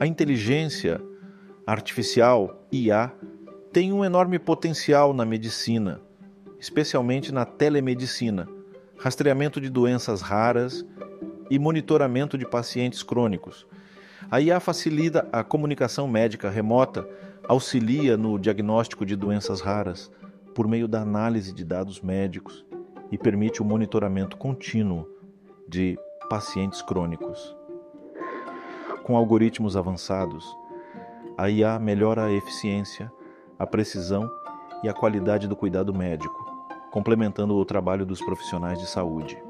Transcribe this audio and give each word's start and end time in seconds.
A 0.00 0.06
inteligência 0.06 1.00
artificial, 1.66 2.64
IA, 2.70 3.12
tem 3.72 3.92
um 3.92 4.04
enorme 4.04 4.38
potencial 4.38 5.12
na 5.12 5.24
medicina, 5.24 6.00
especialmente 6.60 7.32
na 7.32 7.44
telemedicina, 7.44 8.48
rastreamento 8.96 9.60
de 9.60 9.68
doenças 9.68 10.20
raras 10.20 10.86
e 11.50 11.58
monitoramento 11.58 12.38
de 12.38 12.46
pacientes 12.46 13.02
crônicos. 13.02 13.66
A 14.30 14.40
IA 14.40 14.60
facilita 14.60 15.28
a 15.32 15.42
comunicação 15.42 16.06
médica 16.06 16.48
remota, 16.48 17.04
auxilia 17.48 18.16
no 18.16 18.38
diagnóstico 18.38 19.04
de 19.04 19.16
doenças 19.16 19.60
raras 19.60 20.12
por 20.54 20.68
meio 20.68 20.86
da 20.86 21.02
análise 21.02 21.52
de 21.52 21.64
dados 21.64 22.00
médicos 22.00 22.64
e 23.10 23.18
permite 23.18 23.60
o 23.60 23.64
monitoramento 23.64 24.36
contínuo 24.36 25.08
de 25.68 25.98
pacientes 26.30 26.82
crônicos. 26.82 27.58
Com 29.08 29.16
algoritmos 29.16 29.74
avançados, 29.74 30.54
a 31.34 31.48
IA 31.48 31.78
melhora 31.78 32.26
a 32.26 32.30
eficiência, 32.30 33.10
a 33.58 33.66
precisão 33.66 34.30
e 34.84 34.88
a 34.90 34.92
qualidade 34.92 35.48
do 35.48 35.56
cuidado 35.56 35.94
médico, 35.94 36.44
complementando 36.90 37.56
o 37.56 37.64
trabalho 37.64 38.04
dos 38.04 38.20
profissionais 38.20 38.78
de 38.78 38.86
saúde. 38.86 39.42